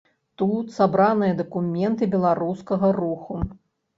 Тут 0.41 0.71
сабраныя 0.77 1.33
дакументы 1.41 2.03
беларускага 2.15 2.89
руху. 3.01 3.37